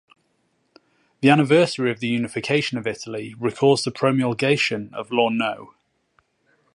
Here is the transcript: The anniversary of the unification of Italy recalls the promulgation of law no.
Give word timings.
The 1.19 1.29
anniversary 1.29 1.91
of 1.91 1.99
the 1.99 2.07
unification 2.07 2.79
of 2.79 2.87
Italy 2.87 3.35
recalls 3.37 3.83
the 3.83 3.91
promulgation 3.91 4.89
of 4.95 5.11
law 5.11 5.29
no. 5.29 5.75